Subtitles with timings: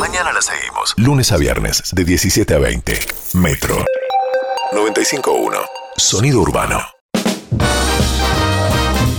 [0.00, 0.94] Mañana la seguimos.
[0.96, 2.98] Lunes a viernes, de 17 a 20.
[3.34, 3.84] Metro
[4.72, 5.60] 95.1.
[5.94, 6.82] Sonido urbano.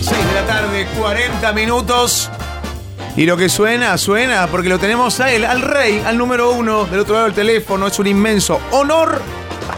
[0.01, 2.31] 6 de la tarde, 40 minutos.
[3.15, 6.85] Y lo que suena, suena, porque lo tenemos a él, al rey, al número uno,
[6.85, 7.85] del otro lado del teléfono.
[7.85, 9.21] Es un inmenso honor,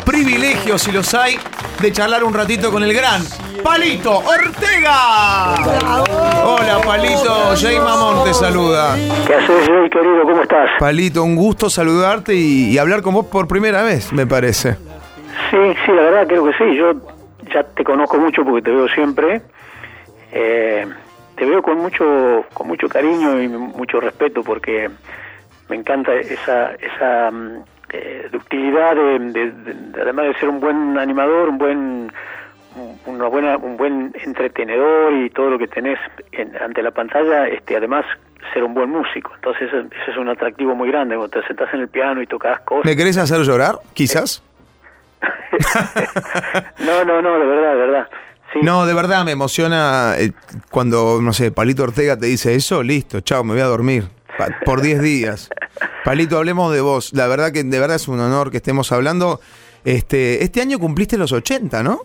[0.06, 1.38] privilegio, si los hay,
[1.82, 3.28] de charlar un ratito con el gran
[3.64, 5.56] Palito Ortega.
[6.44, 7.56] Hola, Palito.
[7.56, 8.96] Jay Mamón te saluda.
[9.26, 10.24] ¿Qué haces, Jay, querido?
[10.24, 10.70] ¿Cómo estás?
[10.80, 14.74] Palito, un gusto saludarte y, y hablar con vos por primera vez, me parece.
[15.50, 16.76] Sí, sí, la verdad creo que sí.
[16.76, 16.94] Yo
[17.54, 19.42] ya te conozco mucho porque te veo siempre.
[20.32, 20.86] Eh,
[21.36, 24.90] te veo con mucho con mucho cariño y mucho respeto porque
[25.70, 30.98] me encanta esa esa mm, eh, ductilidad de, de- de- además de ser un buen
[30.98, 32.12] animador, un buen
[33.24, 35.98] una buena un buen entretenedor y todo lo que tenés
[36.32, 38.06] en- ante la pantalla, este además
[38.54, 39.32] ser un buen músico.
[39.36, 42.28] Entonces eso, eso es un atractivo muy grande cuando te sentás en el piano y
[42.28, 42.86] tocas cosas.
[42.86, 43.76] ¿Me querés hacer llorar?
[43.94, 44.44] Quizás.
[46.80, 48.08] No, no, no, de verdad, de verdad.
[48.52, 48.60] Sí.
[48.62, 50.32] No, de verdad me emociona eh,
[50.70, 54.06] cuando, no sé, Palito Ortega te dice eso, listo, chao, me voy a dormir.
[54.66, 55.50] Por 10 días.
[56.04, 57.14] Palito, hablemos de vos.
[57.14, 59.40] La verdad que de verdad es un honor que estemos hablando.
[59.86, 62.02] Este, este año cumpliste los 80, ¿no?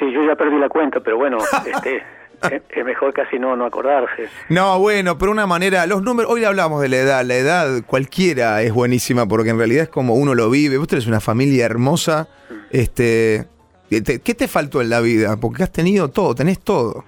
[0.00, 2.02] Sí, yo ya perdí la cuenta, pero bueno, este,
[2.50, 4.28] es, mejor casi no, no acordarse.
[4.48, 8.62] No, bueno, pero una manera, los números, hoy hablamos de la edad, la edad cualquiera
[8.62, 10.78] es buenísima porque en realidad es como uno lo vive.
[10.78, 12.26] Vos tenés una familia hermosa,
[12.70, 13.44] este,
[13.90, 15.36] te- ¿qué te faltó en la vida?
[15.40, 17.04] Porque has tenido todo, tenés todo.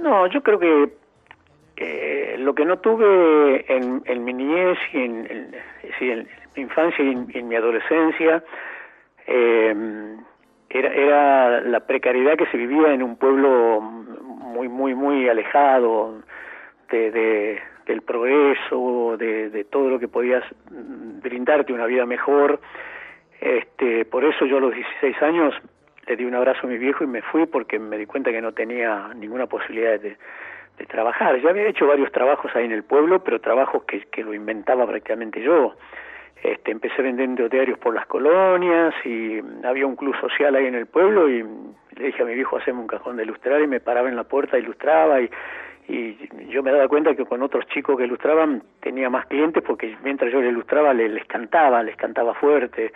[0.00, 0.88] No, yo creo que
[1.78, 5.54] eh, lo que no tuve en, en mi niñez y en, en-
[6.00, 8.42] en mi infancia y en, y en mi adolescencia
[9.26, 9.74] eh,
[10.70, 16.22] era, era la precariedad que se vivía en un pueblo muy, muy, muy alejado
[16.90, 22.60] de, de- del progreso, de, de todo lo que podías brindarte una vida mejor.
[23.40, 25.54] Este, por eso yo a los 16 años
[26.06, 28.42] le di un abrazo a mi viejo y me fui porque me di cuenta que
[28.42, 30.16] no tenía ninguna posibilidad de,
[30.78, 31.40] de trabajar.
[31.40, 34.86] Ya había hecho varios trabajos ahí en el pueblo, pero trabajos que, que lo inventaba
[34.86, 35.74] prácticamente yo.
[36.42, 40.86] Este, empecé vendiendo diarios por las colonias y había un club social ahí en el
[40.86, 41.42] pueblo y
[41.96, 44.22] le dije a mi viejo haceme un cajón de ilustrar y me paraba en la
[44.24, 45.28] puerta, ilustraba y,
[45.88, 46.16] y
[46.48, 50.30] yo me daba cuenta que con otros chicos que ilustraban tenía más clientes porque mientras
[50.32, 52.92] yo le ilustraba le- les cantaba, les cantaba fuerte,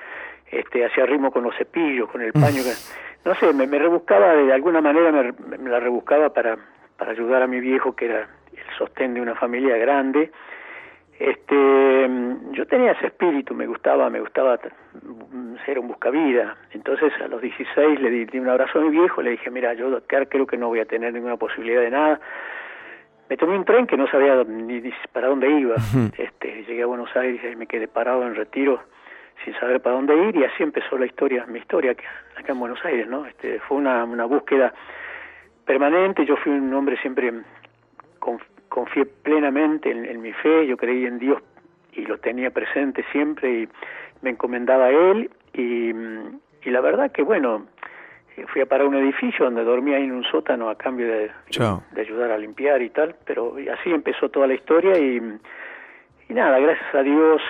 [0.50, 4.34] este, hacía ritmo con los cepillos, con el paño, que- no sé, me, me rebuscaba
[4.34, 6.56] de alguna manera, me, me la rebuscaba para,
[6.96, 10.30] para ayudar a mi viejo que era el sostén de una familia grande
[11.18, 12.08] este
[12.52, 14.58] yo tenía ese espíritu me gustaba me gustaba
[15.02, 18.90] mm, ser un buscavida entonces a los 16 le di, di un abrazo a mi
[18.90, 21.90] viejo le dije mira yo acá creo que no voy a tener ninguna posibilidad de
[21.90, 22.20] nada
[23.30, 25.76] me tomé un tren que no sabía ni, ni para dónde iba.
[26.18, 28.82] Este llegué a Buenos Aires y me quedé parado en retiro
[29.42, 32.04] sin saber para dónde ir y así empezó la historia mi historia acá,
[32.36, 34.74] acá en Buenos Aires no este fue una, una búsqueda
[35.64, 36.26] permanente.
[36.26, 37.32] Yo fui un hombre siempre
[38.20, 41.40] conf- confié plenamente en, en mi fe, yo creí en Dios
[41.92, 43.68] y lo tenía presente siempre y
[44.22, 45.90] me encomendaba a Él y,
[46.66, 47.66] y la verdad que bueno,
[48.36, 51.06] eh, fui a parar a un edificio donde dormía ahí en un sótano a cambio
[51.06, 51.30] de,
[52.00, 55.20] ayudar a limpiar y tal, pero así empezó toda la historia y,
[56.30, 57.42] y nada, gracias a Dios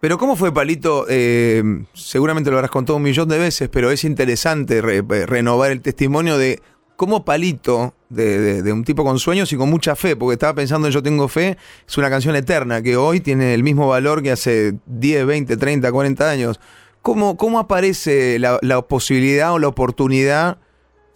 [0.00, 1.06] Pero ¿cómo fue, Palito?
[1.10, 1.60] Eh,
[1.92, 6.38] seguramente lo habrás contado un millón de veces, pero es interesante re- renovar el testimonio
[6.38, 6.60] de
[6.96, 10.92] cómo Palito, de, un tipo con sueños y con mucha fe, porque estaba pensando en
[10.92, 14.72] Yo tengo fe, es una canción eterna que hoy tiene el mismo valor que hace
[14.86, 16.60] 10, 20, 30, 40 años.
[17.02, 20.58] ¿Cómo, cómo aparece la, la posibilidad o la oportunidad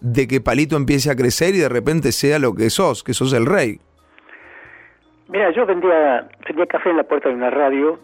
[0.01, 3.33] de que Palito empiece a crecer y de repente sea lo que sos, que sos
[3.33, 3.81] el rey?
[5.29, 7.99] Mira, yo vendía, vendía café en la puerta de una radio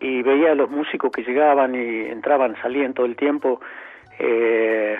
[0.00, 3.60] y veía a los músicos que llegaban y entraban, salían todo el tiempo.
[4.18, 4.96] Eh,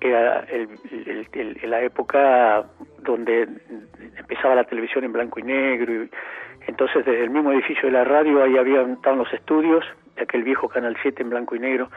[0.00, 2.64] era el- la época
[3.00, 3.48] donde
[4.16, 5.92] empezaba la televisión en blanco y negro.
[5.92, 6.10] Y,
[6.66, 9.84] entonces, desde el mismo edificio de la radio, ahí había, estaban los estudios,
[10.16, 11.90] de aquel viejo Canal 7 en blanco y negro.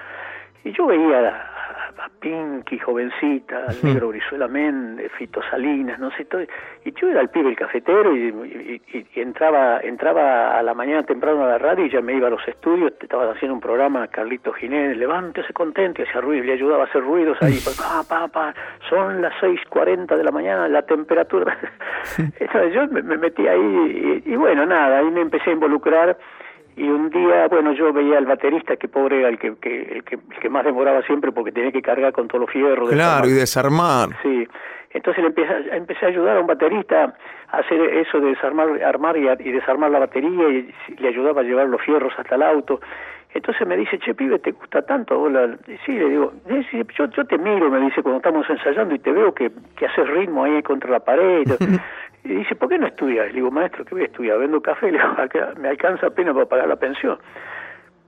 [0.63, 6.25] Y yo veía a, a Pinky, jovencita, al negro Brizuela Méndez, Fito Salinas, no sé,
[6.25, 6.41] todo.
[6.85, 10.73] Y yo era el pibe, el cafetero, y, y- y- y entraba entraba a la
[10.75, 13.61] mañana temprano a la radio y ya me iba a los estudios, estaban haciendo un
[13.61, 18.03] programa, Carlito Ginés, levántese contento, y hacía ruido, le ayudaba a hacer ruidos ahí, pa,
[18.07, 18.53] pa, pa,
[18.89, 21.57] son las 6.40 de la mañana, la temperatura.
[22.17, 26.17] Entonces yo me, me metí ahí y, y bueno, nada, ahí me empecé a involucrar
[26.77, 30.03] y un día, bueno, yo veía al baterista, que pobre era el que, que- el
[30.03, 32.89] que, el que más demoraba siempre porque tenía que cargar con todos los fierros.
[32.89, 34.09] Claro, y desarmar.
[34.23, 34.47] Sí,
[34.91, 37.13] Entonces le empecé, empecé a ayudar a un baterista
[37.49, 41.43] a hacer eso de desarmar, armar y, y desarmar la batería y le ayudaba a
[41.43, 42.79] llevar los fierros hasta el auto.
[43.33, 45.25] Entonces me dice, che, pibe, ¿te gusta tanto?
[45.85, 46.33] sí, le digo,
[46.97, 50.05] yo, yo te miro, me dice, cuando estamos ensayando y te veo que, que haces
[50.09, 51.43] ritmo ahí contra la pared.
[52.23, 53.27] y dice, ¿por qué no estudias?
[53.27, 54.37] Le digo, maestro, ¿qué voy a estudiar?
[54.37, 55.15] Vendo café, le digo,
[55.59, 57.17] me alcanza apenas para pagar la pensión.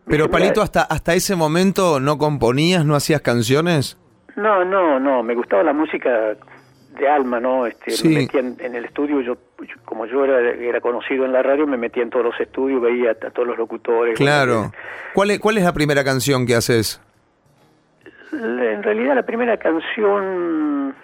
[0.05, 3.97] Pero Palito, hasta, hasta ese momento no componías, no hacías canciones?
[4.35, 6.35] No, no, no, me gustaba la música
[6.97, 7.65] de alma, ¿no?
[7.65, 9.37] Este, Me metía en, el estudio, yo,
[9.85, 13.11] como yo era, era conocido en la radio, me metía en todos los estudios, veía
[13.11, 14.15] a, todos los locutores.
[14.17, 14.71] Claro.
[15.13, 17.01] ¿Cuál es, ¿Cuál es la primera canción que haces?
[18.31, 20.95] En realidad la primera canción,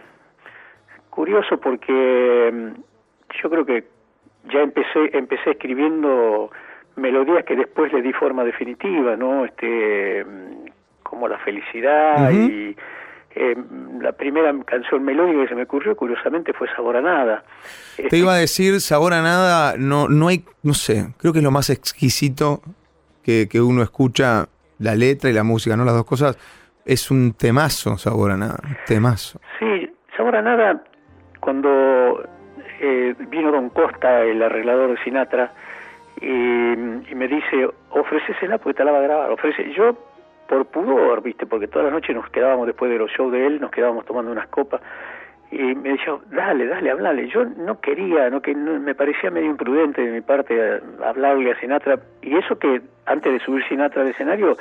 [1.09, 2.73] curioso porque
[3.41, 3.83] yo creo que
[4.51, 6.49] ya empecé, empecé escribiendo
[6.95, 9.45] melodías que después le di forma definitiva, ¿no?
[9.45, 10.69] Este, mm,
[11.03, 12.75] como la felicidad y
[13.35, 13.55] eh,
[14.01, 17.43] la primera canción melódica que se me ocurrió, curiosamente, fue Sabor a Nada.
[18.09, 21.43] Te iba a decir, Sabor a Nada, no, no hay, no sé, creo que es
[21.43, 22.61] lo más exquisito
[23.23, 24.47] que, que uno escucha,
[24.79, 25.85] la letra y la música, ¿no?
[25.85, 26.37] Las dos cosas.
[26.85, 29.39] Es un temazo, Sabor a Nada, un temazo.
[29.59, 30.83] Sí, Sabor a Nada,
[31.39, 32.23] cuando
[32.79, 35.51] eh, vino Don Costa, el arreglador de Sinatra,
[36.21, 39.31] y, me dice, ofrecésela porque te la va a grabar.
[39.31, 39.97] Ofrece, yo
[40.47, 41.45] por pudor, ¿viste?
[41.45, 44.31] Porque todas las noches nos quedábamos después de los shows de él, nos quedábamos tomando
[44.31, 44.81] unas copas
[45.51, 47.27] y me decía, dale, dale, hablale.
[47.27, 51.99] Yo no quería, no que me parecía medio imprudente de mi parte hablarle a Sinatra
[52.21, 54.57] y eso que antes de subir Sinatra al escenario,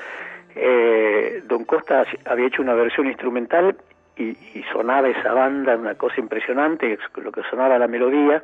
[0.55, 3.77] eh, Don Costa había hecho una versión instrumental
[4.19, 8.43] y, y sonaba esa banda, una cosa impresionante, lo que sonaba la melodía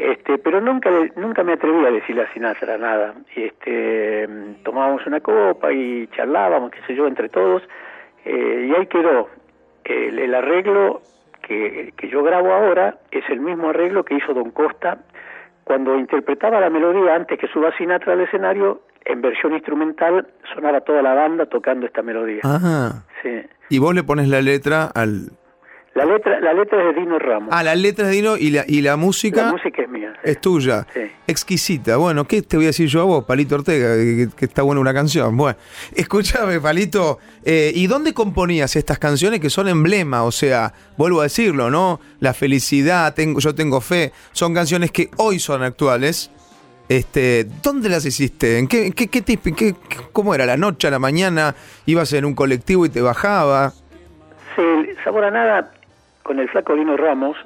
[0.00, 3.12] este, pero nunca nunca me atreví a decirle a Sinatra nada.
[3.36, 4.26] Este,
[4.64, 7.62] tomábamos una copa y charlábamos, qué sé yo, entre todos,
[8.24, 9.28] eh, y ahí quedó.
[9.84, 11.02] El, arreglo
[11.42, 14.98] que, que yo grabo ahora es el mismo arreglo que hizo Don Costa
[15.64, 18.80] cuando interpretaba la melodía antes que suba Sinatra al escenario,
[19.10, 22.40] en versión instrumental sonaba toda la banda tocando esta melodía.
[22.42, 23.04] Ajá.
[23.22, 23.42] Sí.
[23.68, 25.30] Y vos le pones la letra al,
[25.94, 27.48] la letra, la letra es de Dino Ramos.
[27.52, 29.46] Ah, la letra es de Dino y la, y la música.
[29.46, 30.12] La música es mía.
[30.22, 30.86] Es tuya.
[30.94, 31.00] Sí.
[31.26, 31.96] Exquisita.
[31.96, 33.96] Bueno, ¿qué te voy a decir yo a vos, Palito Ortega?
[34.36, 35.36] Que, está buena una canción.
[35.36, 35.58] Bueno,
[35.96, 37.18] escúchame, Palito.
[37.44, 40.22] Eh, ¿Y dónde componías estas canciones que son emblema?
[40.22, 41.98] O sea, vuelvo a decirlo, ¿no?
[42.20, 44.12] La felicidad, tengo, yo tengo fe.
[44.30, 46.30] Son canciones que hoy son actuales.
[46.90, 48.58] Este, ¿Dónde las hiciste?
[48.58, 49.74] ¿En qué, qué, qué, qué,
[50.12, 50.44] ¿Cómo era?
[50.44, 51.54] ¿La noche, a la mañana?
[51.86, 53.70] ¿Ibas en un colectivo y te bajaba?
[54.56, 54.62] Sí,
[55.04, 55.70] Sabor a Nada
[56.24, 57.36] con el flaco Lino Ramos,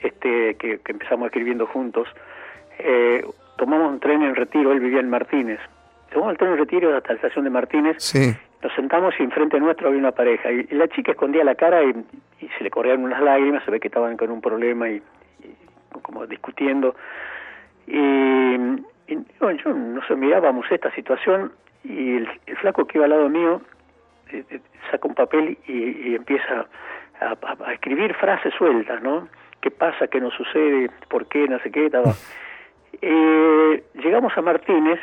[0.00, 2.06] este, que, empezamos escribiendo juntos,
[2.78, 3.24] eh,
[3.56, 5.60] tomamos un tren en retiro, él vivía en Martínez.
[6.12, 7.96] Tomamos el tren en retiro hasta la estación de Martínez,
[8.62, 10.52] nos sentamos y enfrente nuestro había una pareja.
[10.52, 11.94] Y, la chica escondía la cara y,
[12.58, 15.00] se le corrían unas lágrimas, se ve que estaban con un problema y,
[16.02, 16.94] como discutiendo.
[19.52, 21.52] Y, yo no sé, mirábamos esta situación
[21.82, 22.28] y el,
[22.60, 23.60] flaco que iba al lado mío
[24.30, 24.60] eh, eh,
[24.90, 26.66] saca un papel y empieza
[27.20, 29.28] a, escribir frases sueltas, ¿no?
[29.60, 30.06] ¿Qué pasa?
[30.08, 30.90] ¿Qué no sucede?
[31.08, 31.48] ¿Por qué?
[31.48, 31.86] No sé qué.
[31.86, 32.12] Estaba.
[33.00, 35.00] Eh, llegamos a Martínez,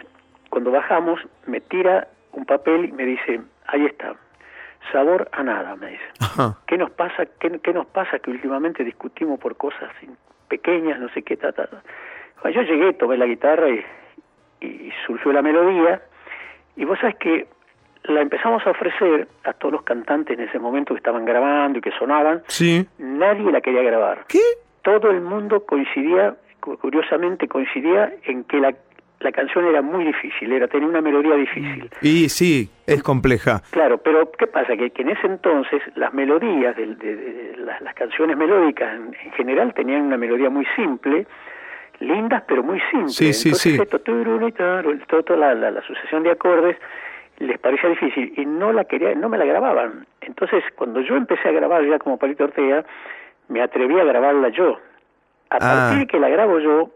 [0.49, 4.15] cuando bajamos, me tira un papel y me dice, ahí está,
[4.91, 6.03] sabor a nada, me dice.
[6.67, 7.25] ¿Qué nos pasa?
[7.39, 9.89] Qué, ¿Qué, nos pasa que últimamente discutimos por cosas
[10.47, 11.67] pequeñas, no sé qué, ta, ta,
[12.49, 13.83] yo llegué, tomé la guitarra y,
[14.62, 16.01] y surgió la melodía,
[16.75, 17.48] y vos sabes que
[18.03, 21.82] la empezamos a ofrecer a todos los cantantes en ese momento que estaban grabando y
[21.82, 22.41] que sonaban.
[22.48, 22.88] Sí.
[22.98, 24.25] Nadie la quería grabar.
[24.27, 24.39] ¿Qué?
[24.82, 28.74] Todo el mundo coincidía, curiosamente coincidía en que la,
[29.20, 31.89] la canción era muy difícil, era tenía una melodía difícil.
[32.01, 33.62] Y sí, es compleja.
[33.72, 34.75] Claro, pero ¿qué pasa?
[34.75, 40.50] Que, en ese entonces las melodías, de, las, canciones melódicas en, general tenían una melodía
[40.50, 41.27] muy simple,
[42.01, 43.15] lindas pero muy simples.
[43.15, 43.81] Sí, sí, entonces, sí.
[43.81, 46.77] Esto, toda la, la sucesión de acordes
[47.41, 50.05] les parecía difícil y no la quería, no me la grababan.
[50.22, 52.86] Entonces, cuando yo empecé a grabar ya como Palito Ortega,
[53.48, 54.79] me atreví a grabarla yo.
[55.50, 55.60] A ah.
[55.60, 56.91] partir de que la grabo yo,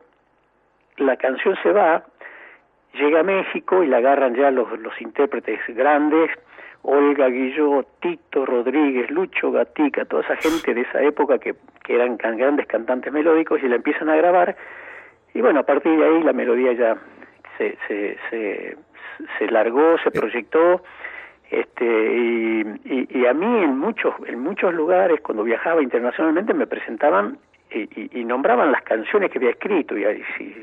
[0.98, 2.04] la canción se va,
[2.94, 6.30] llega a México y la agarran ya los, los intérpretes grandes,
[6.84, 12.18] Olga Guilló, Tito Rodríguez, Lucho Gatica, toda esa gente de esa época que, que eran
[12.18, 14.56] grandes cantantes melódicos y la empiezan a grabar.
[15.36, 16.98] Y bueno, a partir de ahí la melodía ya
[17.58, 18.78] se, se, se,
[19.38, 20.12] se largó, se eh.
[20.14, 20.82] proyectó,
[21.52, 27.38] este, y, y, a mí en muchos, en muchos lugares, cuando viajaba internacionalmente, me presentaban
[27.76, 30.04] y, nombraban las canciones que había escrito, y,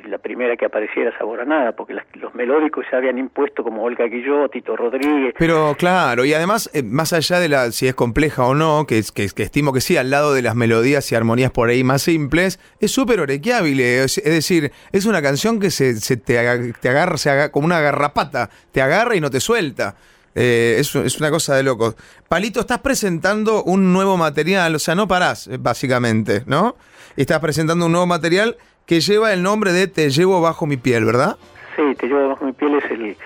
[0.09, 4.07] la primera que apareciera Sabor a Nada, porque los melódicos se habían impuesto como Olga
[4.07, 5.35] Guillot, Tito Rodríguez.
[5.39, 9.03] Pero claro, y además, eh, más allá de la si es compleja o no, que,
[9.15, 12.59] que, estimo que sí, al lado de las melodías y armonías por ahí más simples,
[12.81, 16.35] es súper orequiable, es, decir, es una canción que se, se te,
[16.81, 19.95] te agarra, se haga, como una garrapata, te agarra y no te suelta.
[20.35, 21.95] Eh, es, es, una cosa de locos.
[22.29, 26.77] Palito, estás presentando un nuevo material, o sea, no parás, eh, básicamente, ¿no?
[27.17, 31.05] Estás presentando un nuevo material que lleva el nombre de Te llevo bajo mi piel,
[31.05, 31.37] ¿verdad?
[31.77, 33.17] Sí, Te llevo bajo mi piel es el,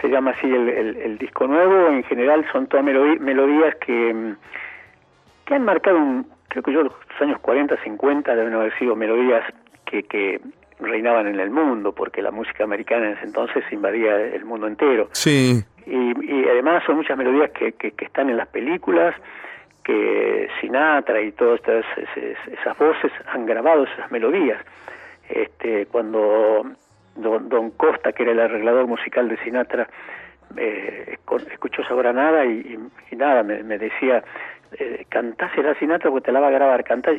[0.00, 1.88] se llama así el, el, disco nuevo.
[1.88, 4.34] En general son todas melodías que,
[5.44, 9.44] que han marcado, un, creo que yo los años 40, 50 deben haber sido melodías
[9.84, 10.40] que, que
[10.80, 15.08] reinaban en el mundo, porque la música americana en ese entonces invadía el mundo entero.
[15.12, 15.64] Sí.
[15.86, 19.14] Y, además son muchas melodías que, que, están en las películas,
[19.88, 21.84] que Sinatra y todas estas,
[22.52, 24.62] esas, voces han grabado esas melodías.
[25.30, 26.62] Este, cuando
[27.16, 29.88] don, Costa, que era el arreglador musical de Sinatra,
[30.56, 31.18] eh,
[31.50, 32.78] escuchó esa Nada y,
[33.10, 34.22] y, nada, me, decía,
[34.72, 37.14] eh, a Sinatra porque te la va a grabar, cantar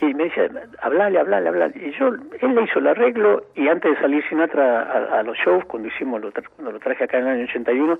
[0.00, 0.48] Y, me decía,
[0.82, 1.74] hablale, hablale, hablale.
[1.76, 4.82] Y yo, él le hizo el arreglo y antes de salir Sinatra
[5.18, 7.98] a, los shows, cuando hicimos, lo cuando lo traje acá en el año 81,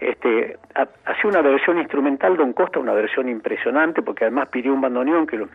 [0.00, 5.26] este, hacía una versión instrumental, Don Costa, una versión impresionante, porque además pidió un bandoneón,
[5.26, 5.48] que lo,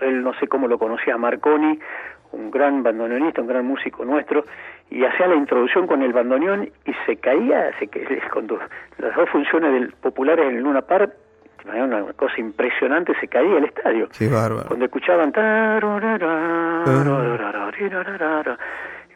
[0.00, 1.78] él no sé cómo lo conocía, Marconi,
[2.32, 4.44] un gran bandoneonista, un gran músico nuestro,
[4.90, 7.88] y hacía la introducción con el bandoneón y se caía, se,
[8.32, 8.58] cuando
[8.98, 11.12] las dos funciones del, populares en Luna Park
[11.66, 14.08] una cosa impresionante, se caía el estadio.
[14.12, 14.66] Sí, bárbaro.
[14.66, 15.30] Cuando escuchaban...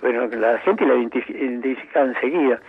[0.01, 2.61] Bueno, la gente la identificaba enseguida.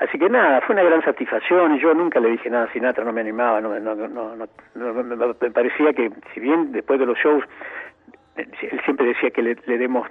[0.00, 3.04] Así que nada, fue una gran satisfacción y yo nunca le dije nada a Sinatra,
[3.04, 4.36] no me animaba, no, no, no,
[4.74, 7.44] no me parecía que si bien después de los shows
[8.36, 10.08] él siempre decía que le, le demos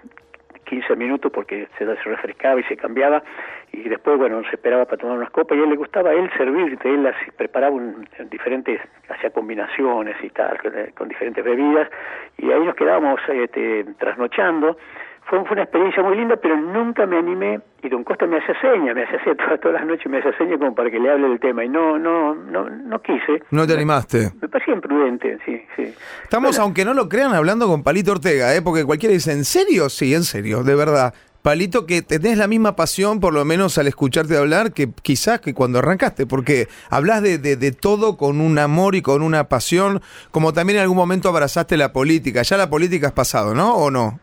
[0.64, 3.24] 15 minutos porque se, refrescaba y se cambiaba
[3.72, 6.30] y después bueno se esperaba para tomar unas copas y a él le gustaba él
[6.38, 10.58] servir él las preparaba un, diferentes hacía combinaciones y tal
[10.96, 11.90] con, diferentes bebidas
[12.38, 14.78] y ahí nos quedábamos este, trasnochando
[15.26, 18.96] fue, una experiencia muy linda, pero nunca me animé y Don Costa me hacía señas,
[18.96, 21.40] me hacía todas, todas las noches, me hacía señas como para que le hable del
[21.40, 23.42] tema y no, no, no, no quise.
[23.52, 24.32] No te animaste.
[24.42, 25.94] Me, parecía imprudente, sí, sí.
[26.24, 28.62] Estamos, aunque no lo crean, hablando con Palito Ortega, ¿eh?
[28.62, 29.90] porque cualquiera dice, ¿en serio?
[29.90, 31.14] Sí, en serio, de verdad.
[31.42, 35.54] Palito, que tenés la misma pasión, por lo menos al escucharte hablar, que quizás que
[35.54, 40.02] cuando arrancaste, porque hablas de, de, de, todo con un amor y con una pasión,
[40.32, 42.44] como también en algún momento abrazaste la política.
[42.44, 43.76] Ya la política es pasado, ¿no?
[43.76, 44.22] ¿O no?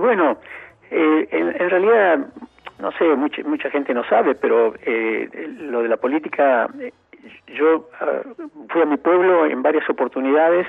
[0.00, 0.38] Bueno,
[0.90, 2.18] eh, en, realidad,
[2.78, 5.28] no sé, mucha, mucha gente no sabe, pero eh,
[5.60, 6.92] lo de la política, eh,
[7.54, 8.22] yo ah,
[8.70, 10.66] fui a mi pueblo en varias oportunidades,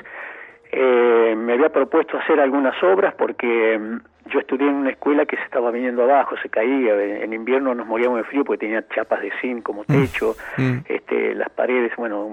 [0.74, 5.44] me había propuesto hacer algunas obras porque mm, yo estudié en una escuela que se
[5.44, 9.32] estaba viniendo abajo, se caía, en invierno nos moríamos de frío porque tenía chapas de
[9.42, 9.86] zinc como mm.
[9.88, 10.78] techo, mm.
[10.88, 12.30] este, las paredes, bueno,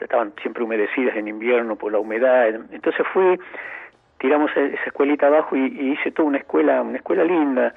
[0.00, 3.38] estaban siempre humedecidas en invierno por la humedad, entonces fui
[4.22, 7.74] tiramos e-, esa escuelita abajo y, hice toda una escuela, una escuela linda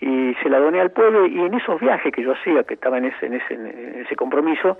[0.00, 2.96] y se la doné al pueblo y en esos viajes que yo hacía, que estaba
[2.96, 4.78] en ese, en ese, en ese compromiso,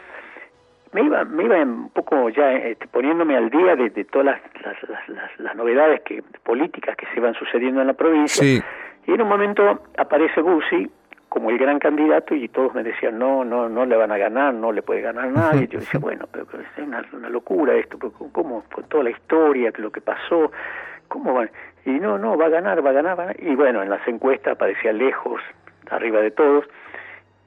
[0.92, 4.40] me iba, me iba un poco ya este, poniéndome al día de, todas las,
[4.88, 8.62] las, las, novedades que, políticas que se iban sucediendo en la provincia.
[9.06, 10.90] Y en un momento aparece Bussi
[11.28, 14.52] como el gran candidato y todos me decían, no, no, no le van a ganar,
[14.52, 15.68] no le puede ganar nadie.
[15.68, 17.98] Yo decía, bueno, pero, es una, una locura esto,
[18.32, 18.64] ¿cómo?
[18.72, 20.50] Con toda la historia, lo que pasó,
[21.10, 21.48] ¿cómo va?
[21.84, 23.42] Y no, no, va a ganar, va a ganar, va a ganar.
[23.42, 25.42] Y bueno, en las encuestas aparecía lejos,
[25.90, 26.64] arriba de todos.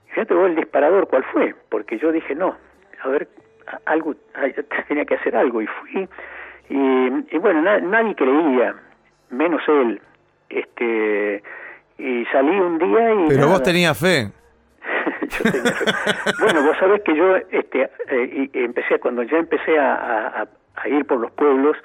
[0.09, 1.55] Fíjate vos el disparador, ¿cuál fue?
[1.69, 2.55] Porque yo dije, no,
[3.01, 3.27] a ver,
[3.85, 4.15] algo,
[4.87, 5.61] tenía que hacer algo.
[5.61, 6.07] Y fui,
[6.69, 8.75] y, bueno, nadie creía,
[9.31, 10.01] menos él.
[10.49, 11.41] Este,
[11.97, 13.27] y salí un día y...
[13.29, 14.29] Pero vos tenías fe.
[15.21, 15.85] yo tenía fe.
[16.39, 21.05] bueno, vos sabés que yo este, eh, y empecé, cuando ya empecé a, a ir
[21.05, 21.77] por los pueblos,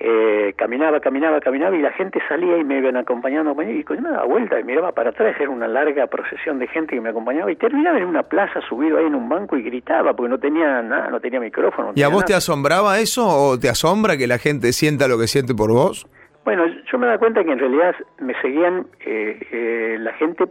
[0.00, 4.14] eh, caminaba, caminaba, caminaba y la gente salía y me iban acompañando y cuando me
[4.14, 7.50] daba vuelta y miraba para atrás era una larga procesión de gente que me acompañaba
[7.50, 10.82] y terminaba en una plaza subido ahí en un banco y gritaba porque no tenía
[10.82, 11.92] nada, no tenía micrófono.
[11.96, 15.26] ¿Y a vos te asombraba eso o te asombra que la gente sienta lo que
[15.26, 16.06] siente por vos?
[16.44, 20.44] Bueno, yo me da cuenta que en realidad me seguían eh, eh, la gente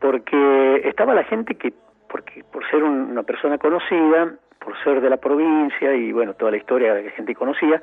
[0.00, 1.72] porque estaba la gente que,
[2.10, 6.56] porque por ser una persona conocida, por ser de la provincia y bueno, toda la
[6.56, 7.80] historia que la gente conocía,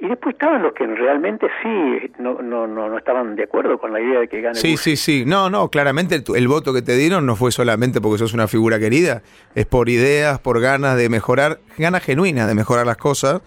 [0.00, 4.00] y después estaban los que realmente sí no, no, no, estaban de acuerdo con la
[4.00, 4.56] idea de que gane.
[4.56, 5.24] Sí, sí, sí.
[5.24, 8.78] No, no, claramente el, voto que te dieron no fue solamente porque sos una figura
[8.78, 9.22] querida,
[9.54, 13.40] es por ideas, por ganas de mejorar, ganas genuinas de mejorar las cosas.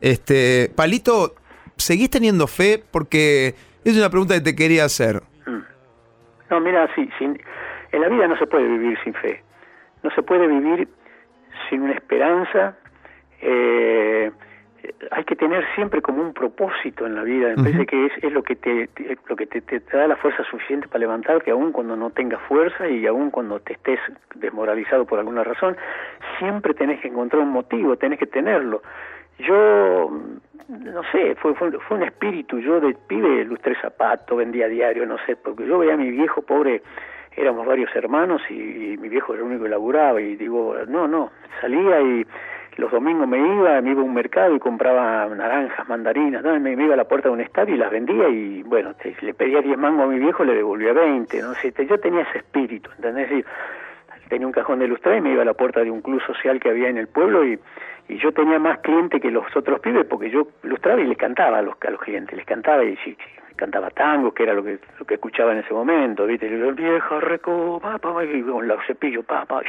[0.00, 1.34] Este, Palito,
[1.76, 2.82] ¿seguís teniendo fe?
[2.90, 5.22] Porque es una pregunta que te quería hacer.
[5.46, 5.62] Mm.
[6.50, 7.40] No, mira, sí, sin,
[7.92, 9.42] en la vida no se puede vivir sin fe.
[10.02, 10.86] No se puede vivir
[11.70, 12.76] sin una esperanza.
[13.40, 14.30] Eh,
[15.10, 17.48] hay que tener siempre como un propósito en la vida.
[17.50, 18.88] Me parece que es, es lo que te,
[19.28, 22.88] lo que te, te, da la fuerza suficiente para levantarte, aun cuando no tengas fuerza
[22.88, 24.00] y aun cuando te estés
[24.34, 25.76] desmoralizado por alguna razón,
[26.38, 28.82] siempre tenés que encontrar un motivo, tenés que tenerlo.
[29.38, 30.10] Yo,
[30.68, 32.58] no sé, fue, fue, fue un espíritu.
[32.58, 36.42] Yo de pibe lustré zapatos, vendía diario, no sé, porque yo veía a mi viejo
[36.42, 36.82] pobre
[37.36, 38.54] éramos varios hermanos y,
[38.92, 42.24] y, mi viejo era el único que laburaba y digo, no, no, salía y
[42.76, 46.58] los domingos me iba, me iba a un mercado y compraba naranjas, mandarinas, ¿no?
[46.58, 49.14] me, me, iba a la puerta de un estadio y las vendía y bueno, te,
[49.20, 52.22] le pedía 10 mangos a mi viejo, le devolvía 20, no sé, te, yo tenía
[52.22, 53.44] ese espíritu, ¿entendés?
[54.28, 56.58] Tenía un cajón de lustrar y me iba a la puerta de un club social
[56.58, 57.58] que había en el pueblo y,
[58.06, 61.62] yo tenía más clientes que los otros pibes porque yo lustraba y les cantaba a
[61.62, 63.16] los, a los clientes, les cantaba y sí,
[63.56, 66.46] cantaba tango, que era lo que lo que escuchaba en ese momento, ¿viste?
[66.46, 69.62] Y yo, vieja reco, papá, y con los cepillos, papá.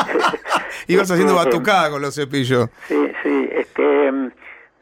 [0.88, 2.70] Ibas haciendo batucada con los cepillos.
[2.86, 4.10] Sí, sí, este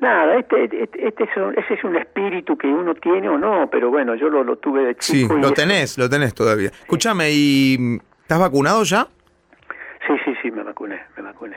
[0.00, 3.68] nada, este, este, este es un, ese es un espíritu que uno tiene o no,
[3.70, 5.34] pero bueno, yo lo, lo tuve de chico.
[5.34, 6.70] Sí, lo tenés, lo tenés todavía.
[6.70, 6.76] Sí.
[6.80, 9.06] Escúchame, ¿y estás vacunado ya?
[10.06, 11.56] Sí, sí, sí, me vacuné, me vacuné.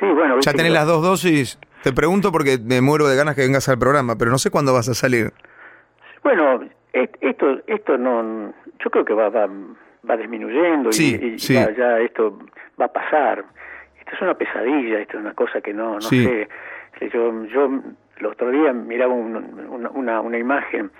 [0.00, 0.40] Sí, bueno.
[0.40, 1.58] Ya tenés las dos dosis.
[1.82, 4.72] Te pregunto porque me muero de ganas que vengas al programa, pero no sé cuándo
[4.72, 5.32] vas a salir.
[6.26, 6.58] Bueno,
[6.92, 9.48] esto, esto no, yo creo que va, va,
[10.10, 11.54] va disminuyendo sí, y, y sí.
[11.54, 12.36] Ya, ya, esto
[12.80, 13.44] va a pasar.
[13.96, 16.24] Esto es una pesadilla, esto es una cosa que no, no sí.
[16.24, 16.48] sé.
[17.12, 17.80] Yo, yo
[18.18, 19.36] el otro día miraba un,
[19.70, 20.90] una, una, una imagen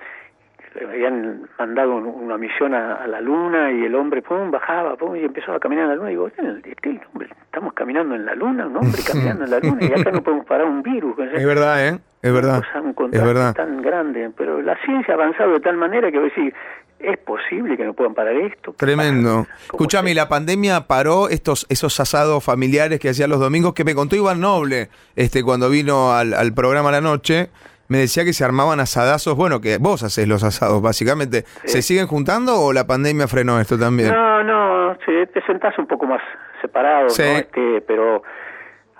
[0.85, 5.25] habían mandado una misión a, a, la luna y el hombre pum bajaba pum y
[5.25, 6.11] empezó a caminar en la luna.
[6.11, 9.78] Y digo este hombre estamos caminando en la luna un hombre caminando en la luna
[9.83, 12.62] y acá no podemos parar un virus es verdad eh es verdad.
[12.75, 13.54] un es verdad.
[13.54, 14.30] tan grande.
[14.37, 16.54] Pero la ciencia ha avanzado de tal manera que voy a decir
[16.99, 19.47] es posible que no puedan parar esto tremendo.
[19.66, 24.16] Escúchame la pandemia paró estos esos asados familiares que hacían los domingos que me contó
[24.16, 27.50] Iván Noble este cuando vino al, al programa a la noche
[27.88, 31.43] me decía que se armaban asadazos, bueno, que vos haces los asados, básicamente.
[31.64, 31.69] Sí.
[31.69, 34.12] ¿Se siguen juntando o la pandemia frenó esto también?
[34.12, 36.22] No, no, sí, te sentás un poco más
[36.61, 37.22] separado, sí.
[37.22, 37.38] ¿no?
[37.38, 38.22] Este, pero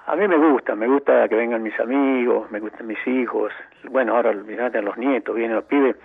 [0.07, 3.53] a mí me gusta, me gusta que vengan mis amigos, me gustan mis hijos.
[3.91, 5.97] Bueno, ahora a los nietos, vienen los pibes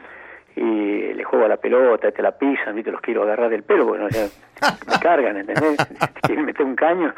[0.55, 3.63] y les juego a la pelota, te la pisan, y te los quiero agarrar del
[3.63, 4.25] pelo, bueno, ya
[4.87, 5.77] me cargan, ¿entendés?
[6.23, 7.13] Quieren meter un caño.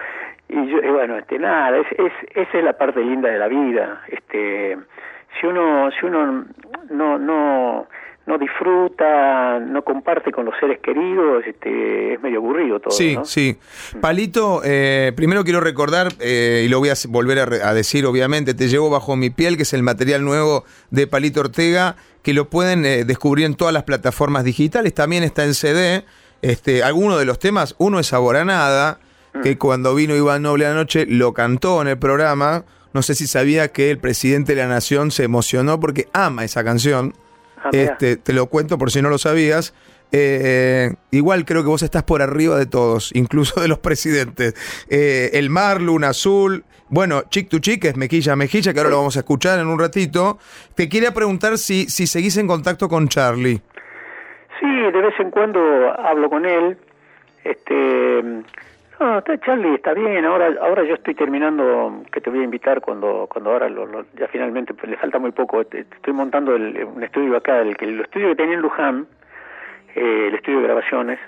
[0.50, 3.48] Y yo, y bueno, este, nada, es, es, esa es la parte linda de la
[3.48, 4.78] vida, este
[5.40, 6.46] si uno si uno
[6.90, 7.88] no no
[8.26, 12.92] no disfruta, no comparte con los seres queridos, este, es medio aburrido todo.
[12.92, 13.26] Sí, ¿no?
[13.26, 13.58] sí.
[14.00, 18.54] Palito, eh, primero quiero recordar, eh, y lo voy a volver a, a, decir, obviamente,
[18.54, 22.50] Te llevo bajo mi piel, que es el material nuevo de Palito Ortega, que lo
[22.50, 26.06] pueden eh, descubrir en todas las plataformas digitales, también está en CD.
[26.42, 29.00] Este, algunos de los temas, uno es Sabor a Nada,
[29.34, 29.42] mm.
[29.42, 32.64] que cuando vino Iván Noble anoche lo cantó en el programa.
[32.94, 36.64] No sé si sabía que el presidente de la nación se emocionó porque ama esa
[36.64, 37.14] canción.
[37.64, 39.74] Ah, este, te lo cuento por si no lo sabías.
[40.12, 44.54] Eh, igual creo que vos estás por arriba de todos, incluso de los presidentes.
[44.90, 48.98] Eh, el mar, Luna Azul, bueno, Chic to Chic es Mejilla Mejilla, que ahora lo
[48.98, 50.38] vamos a escuchar en un ratito.
[50.76, 53.60] Te quería preguntar si, si seguís en contacto con Charlie.
[54.60, 55.60] Sí, de vez en cuando
[56.00, 56.78] hablo con él.
[57.44, 58.44] Este,
[59.04, 60.26] no, está Charlie, está bien.
[60.26, 64.06] Ahora, ahora yo estoy terminando, que te voy a invitar cuando, cuando ahora lo, lo,
[64.18, 65.62] ya finalmente pues, le falta muy poco.
[65.62, 69.08] Estoy montando el, un estudio acá, el, el estudio que tenía en Luján,
[69.96, 71.20] eh, el estudio de grabaciones,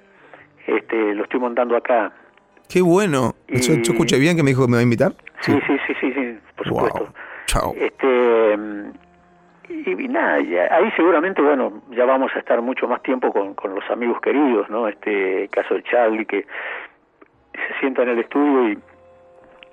[0.68, 2.14] este, lo estoy montando acá.
[2.70, 3.36] Qué bueno.
[3.48, 3.60] Y...
[3.60, 5.14] ¿Yo, ¿Yo, escuché bien que me dijo que me va a invitar?
[5.42, 7.14] Sí, sí, sí, sí, sí por supuesto.
[7.48, 7.74] Chao.
[7.78, 8.58] Este,
[9.70, 13.54] y, y nada, ya, ahí seguramente, bueno, ya vamos a estar mucho más tiempo con,
[13.54, 14.88] con los amigos queridos, ¿no?
[14.88, 16.46] Este caso de Charlie, que
[17.68, 18.80] se sienta en el estudio y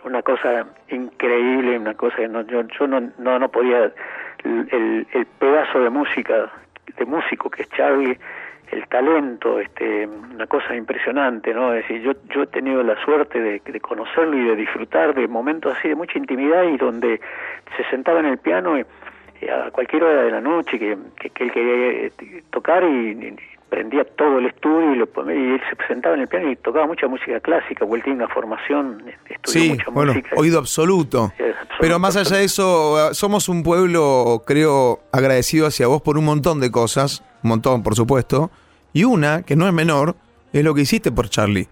[0.05, 3.93] una cosa increíble, una cosa que no, yo, yo no, no, no podía,
[4.45, 6.51] el, el, pedazo de música,
[6.97, 8.19] de músico que es Charlie,
[8.73, 11.75] el talento, este, una cosa impresionante, ¿no?
[11.75, 15.77] Es decir, yo, yo he tenido la suerte de, conocerlo y de disfrutar de momentos
[15.77, 17.21] así de mucha intimidad y donde
[17.77, 18.85] se sentaba en el piano y,
[19.43, 23.37] y a cualquier hora de la noche que, que, él quería eh, tocar y,
[23.73, 26.87] prendía todo el estudio y, lo, y, él se sentaba en el piano y tocaba
[26.87, 30.37] mucha música clásica, porque él tiene una formación, estudió sí, mucha bueno, música.
[30.37, 31.33] oído absoluto.
[31.39, 31.75] Sí, absoluto.
[31.81, 36.61] Pero más allá de eso, somos un pueblo, creo, agradecido hacia vos por un montón
[36.61, 38.51] de cosas, un montón, por supuesto,
[38.93, 40.17] y una, que no es menor,
[40.53, 41.67] es lo que hiciste por Charlie.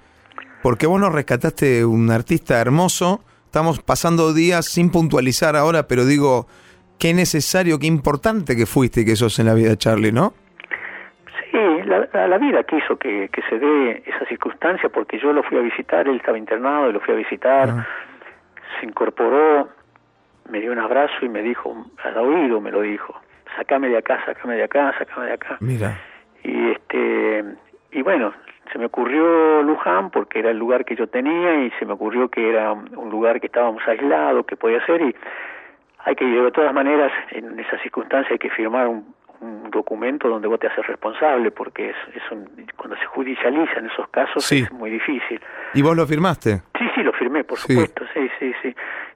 [0.62, 3.22] Porque vos nos rescataste un artista hermoso.
[3.44, 6.46] Estamos pasando días sin puntualizar ahora, pero digo,
[6.98, 10.32] qué necesario, qué importante que fuiste y que sos en la vida, Charlie, ¿no?
[11.90, 15.58] Sí, la, la, vida quiso que, que, se dé esa circunstancia porque yo lo fui
[15.58, 17.68] a visitar, él estaba internado y lo fui a visitar,
[18.78, 19.68] se incorporó,
[20.48, 23.20] me dio un abrazo y me dijo, al oído me lo dijo,
[23.56, 25.56] sacame de acá, sacame de acá, sacame de acá.
[25.60, 25.98] Mira.
[26.42, 27.44] Y este
[27.92, 28.32] y bueno,
[28.72, 32.28] se me ocurrió Luján porque era el lugar que yo tenía y se me ocurrió
[32.28, 35.14] que era un lugar que estábamos aislados, que podía ser y
[36.04, 39.14] hay que, de todas maneras, en esa circunstancia hay que firmar un,
[39.70, 42.22] documento donde vos te haces responsable porque es, es
[42.76, 45.40] cuando se judicializan esos casos es muy difícil.
[45.74, 46.62] ¿Y vos lo firmaste?
[46.78, 48.74] Sí, sí, lo firmé, por supuesto, sí, sí, sí.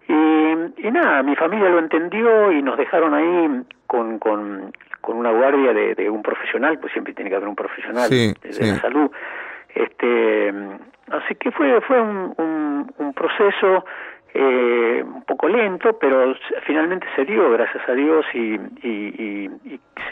[0.08, 5.30] Y, y nada, mi familia lo entendió y nos dejaron ahí con, con, con una
[5.30, 9.10] guardia de, de, un profesional, pues siempre tiene que haber un profesional de, la salud.
[9.74, 10.54] Este,
[11.10, 13.84] así que fue fue un, un, un proceso
[14.36, 16.34] eh, un poco lento, pero
[16.66, 18.54] finalmente se dio, gracias a Dios, y...
[18.82, 19.48] Y,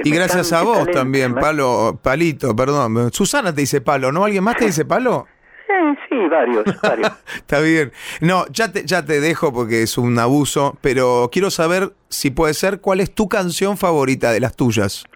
[0.04, 3.10] y, gracias a vos también, Palo, Palito, perdón.
[3.10, 4.24] Susana te dice Palo, ¿no?
[4.24, 5.26] ¿Alguien más te dice Palo?
[5.72, 7.10] Eh, sí, varios, varios.
[7.34, 7.92] Está bien.
[8.20, 12.52] No, ya te, ya te dejo porque es un abuso, pero quiero saber si puede
[12.52, 15.06] ser cuál es tu canción favorita de las tuyas.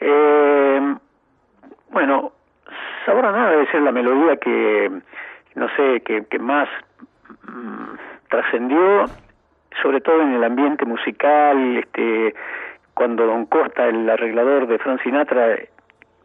[0.00, 0.80] Eh,
[1.90, 2.32] bueno,
[3.06, 4.90] Sabor a nada debe ser la melodía que,
[5.54, 6.68] no sé, que, que más
[8.28, 9.06] Trascendió
[9.80, 12.34] sobre todo en el ambiente musical, este,
[12.94, 15.56] cuando Don Costa, el arreglador de Frank Sinatra,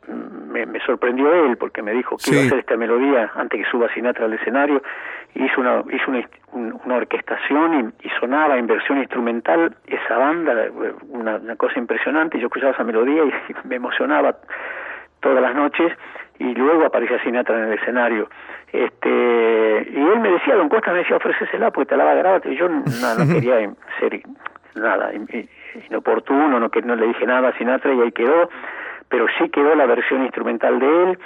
[0.07, 3.71] mm, me, sorprendió él porque me dijo que iba a hacer esta melodía antes que
[3.71, 4.81] suba Sinatra al escenario,
[5.35, 6.11] hizo una, hizo
[6.51, 10.53] una, orquestación y, sonaba en versión instrumental esa banda,
[11.09, 13.33] una, una cosa impresionante, yo escuchaba esa melodía y
[13.67, 14.35] me emocionaba
[15.19, 15.91] todas las noches
[16.39, 18.29] y luego aparecía Sinatra en el escenario.
[18.71, 22.15] Este, y él me decía, Don Costa me decía, ofrecésela porque te la va a
[22.15, 22.41] grabar.
[22.45, 23.69] Y yo no, no quería
[23.99, 24.21] ser
[24.75, 25.11] nada
[25.89, 28.49] inoportuno, no, que no le dije nada a Sinatra y ahí quedó,
[29.09, 31.19] pero sí quedó la versión instrumental de él.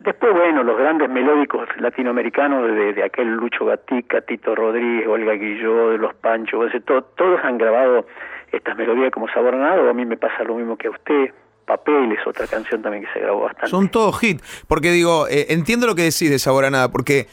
[0.00, 5.90] Después, bueno, los grandes melódicos latinoamericanos de, de aquel Lucho Gatica, Tito Rodríguez, Olga Guilló,
[5.90, 8.06] de Los Panchos, todos han grabado
[8.52, 11.32] estas melodías como sabor a mí me pasa lo mismo que a usted,
[11.68, 13.68] Papel es otra canción también que se grabó bastante.
[13.68, 17.28] Son todos hit, porque digo, eh, entiendo lo que decís de Sabor a Nada, porque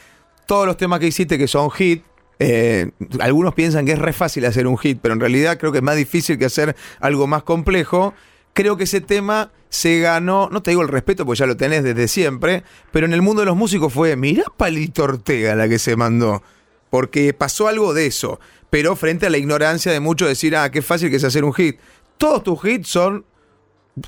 [0.45, 2.03] todos los temas que hiciste que son hit,
[2.39, 5.77] eh, algunos piensan que es re fácil hacer un hit, pero en realidad creo que
[5.77, 8.13] es más difícil que hacer algo más complejo.
[8.53, 11.83] Creo que ese tema se ganó, no te digo el respeto porque ya lo tenés
[11.83, 15.79] desde siempre, pero en el mundo de los músicos fue, mira Palito Ortega la que
[15.79, 16.43] se mandó,
[16.89, 20.81] porque pasó algo de eso, pero frente a la ignorancia de muchos decir, ah, qué
[20.81, 21.79] fácil que es hacer un hit.
[22.17, 23.25] Todos tus hits son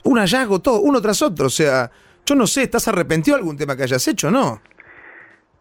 [0.04, 1.48] un hallazgo, todo, uno tras otro.
[1.48, 1.90] O sea,
[2.26, 4.60] yo no sé, ¿estás arrepentido de algún tema que hayas hecho, no?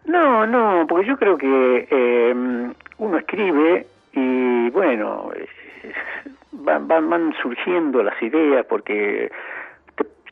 [0.06, 5.30] No, no, porque yo creo que eh, uno escribe y bueno,
[6.52, 9.30] van, van, van surgiendo las ideas porque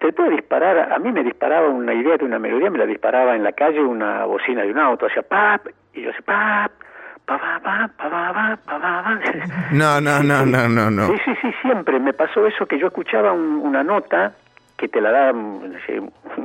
[0.00, 3.35] te, puede disparar, a mí me disparaba una idea de una melodía, me la disparaba
[3.35, 6.72] en la calle una bocina de un auto, hacía pap, y yo hacía pap,
[9.72, 11.06] no, no, no, no, no, no.
[11.06, 14.34] Sí, sí, sí, siempre me pasó eso que yo escuchaba una nota
[14.76, 15.78] que te la da un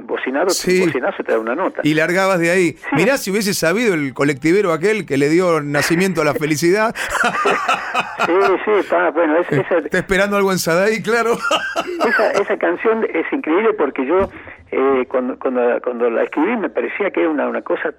[0.03, 0.85] bocinado, sí.
[0.85, 1.81] bocinazo te da una nota.
[1.83, 2.77] Y largabas de ahí.
[2.93, 6.95] Mirá si hubiese sabido el colectivero aquel que le dio nacimiento a la felicidad.
[8.25, 11.33] sí, sí, está, bueno, es, esa, Está esperando algo en Sadai, claro.
[12.07, 14.29] esa, esa canción es increíble porque yo
[14.71, 17.93] eh, cuando, cuando, cuando la escribí me parecía que era una, una cosa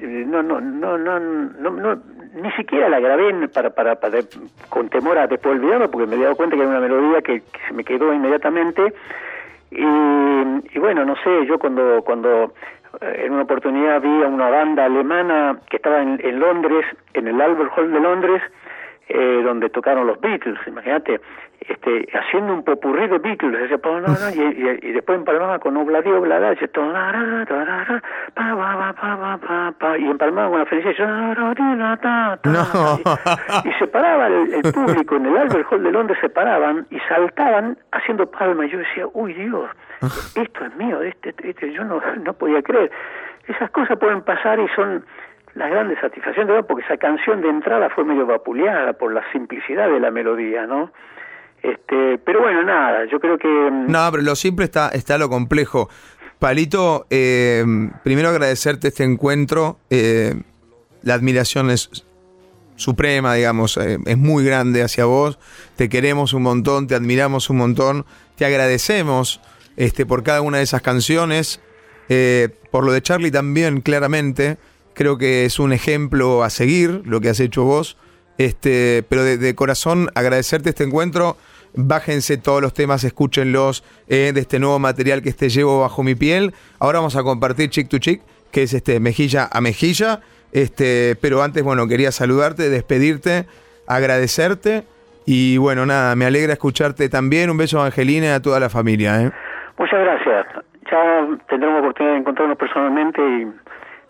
[0.00, 2.02] no no no no no, no
[2.34, 4.20] ni siquiera la grabé para, para, para
[4.68, 7.42] con temor a después olvidarlo porque me he dado cuenta que era una melodía que,
[7.66, 8.92] se me quedó inmediatamente.
[9.70, 12.52] Y, y, bueno no sé yo cuando cuando
[13.00, 17.28] eh, en una oportunidad vi a una banda alemana que estaba en, en Londres en
[17.28, 18.42] el Albert Hall de Londres
[19.12, 21.20] eh, donde tocaron los Beatles, imagínate,
[21.60, 23.70] este, haciendo un popurrí de Beatles,
[24.34, 26.52] y, y, y, después empalmaba con Obladi Oblada,
[29.98, 31.36] y empalmaba con la felicidad,
[33.64, 37.76] y, se paraba el, público en el Albert Hall de Londres, se paraban y saltaban
[37.90, 39.68] haciendo palmas, y yo decía, uy Dios,
[40.36, 42.92] esto es mío, este, este, yo no, no podía creer.
[43.48, 45.04] Esas cosas pueden pasar y son
[45.54, 49.88] la grande satisfacción de porque esa canción de entrada fue medio vapuleada por la simplicidad
[49.90, 50.92] de la melodía, ¿no?
[51.62, 53.48] Este, pero bueno, nada, yo creo que...
[53.48, 55.88] Mm, no, pero lo simple está, está lo complejo.
[56.38, 57.64] Palito, eh,
[58.02, 59.78] primero agradecerte este encuentro.
[59.90, 60.34] Eh,
[61.02, 62.06] la admiración es
[62.76, 65.38] suprema, digamos, eh, es muy grande hacia vos.
[65.76, 69.42] Te queremos un montón, te admiramos un montón, te agradecemos
[69.76, 71.60] este, por cada una de esas canciones.
[72.70, 74.56] por lo de Charlie también, claramente.
[74.94, 77.96] Creo que es un ejemplo a seguir lo que has hecho vos.
[78.38, 81.36] Este, pero de, corazón agradecerte este encuentro.
[81.74, 86.14] Bájense todos los temas, escúchenlos eh, de este nuevo material que este llevo bajo mi
[86.14, 86.52] piel.
[86.78, 90.20] Ahora vamos a compartir Chick to Chick, que es este mejilla a mejilla.
[90.52, 93.46] Este, pero antes, bueno, quería saludarte, despedirte,
[93.86, 94.84] agradecerte.
[95.26, 97.50] Y bueno, nada, me alegra escucharte también.
[97.50, 99.22] Un beso a Angelina y a toda la familia.
[99.22, 99.30] ¿eh?
[99.78, 100.46] Muchas gracias.
[100.90, 103.46] Ya tendremos oportunidad de encontrarnos personalmente y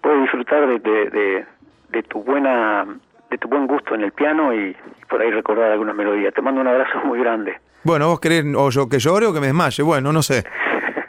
[0.02, 1.44] puedo disfrutar de,
[1.90, 2.86] de tu buena
[3.30, 4.76] de tu buen gusto en el piano y
[5.08, 6.34] por ahí recordar algunas melodías.
[6.34, 7.54] Te mando un abrazo muy grande.
[7.84, 9.82] Bueno, vos querés o yo que llore o que me desmaye.
[9.82, 10.44] Bueno, no sé.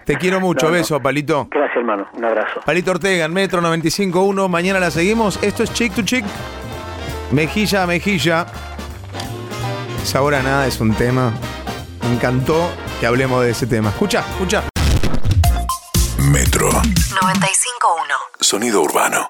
[0.06, 0.72] Te quiero mucho.
[0.72, 1.48] Beso, Palito.
[1.50, 2.08] Gracias, hermano.
[2.14, 2.62] Un abrazo.
[2.66, 4.48] Palito Ortega, en Metro 95.1.
[4.50, 5.42] Mañana la seguimos.
[5.44, 6.24] Esto es Chick to Chick.
[7.32, 8.46] Mejilla a mejilla.
[10.16, 11.32] Ahora nada es un tema.
[12.04, 13.90] Me encantó que hablemos de ese tema.
[13.90, 14.64] Escucha, escucha.
[16.32, 16.61] Metro
[17.32, 18.42] 95.1.
[18.42, 19.30] Sonido urbano.